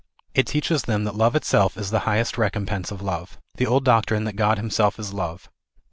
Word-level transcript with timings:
It 0.33 0.47
teaches 0.47 0.81
them 0.81 1.03
that 1.03 1.13
love 1.13 1.35
itself 1.35 1.77
is 1.77 1.91
the 1.91 1.99
highest 2.09 2.35
recompense 2.35 2.89
of 2.89 3.03
love. 3.03 3.37
The 3.57 3.67
old 3.67 3.85
doc 3.85 4.07
trine 4.07 4.23
that 4.23 4.35
God 4.35 4.57
himself 4.57 4.97
is 4.97 5.13
love. 5.13 5.47